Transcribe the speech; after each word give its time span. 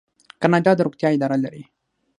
کاناډا 0.41 0.71
د 0.75 0.79
روغتیا 0.87 1.09
اداره 1.13 1.37
لري. 1.45 1.63